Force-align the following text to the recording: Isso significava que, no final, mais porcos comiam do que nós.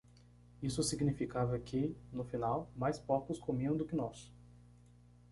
Isso 0.63 0.81
significava 0.81 1.59
que, 1.59 1.95
no 2.11 2.23
final, 2.23 2.71
mais 2.75 2.97
porcos 2.97 3.37
comiam 3.37 3.77
do 3.77 3.85
que 3.85 3.95
nós. 3.95 4.31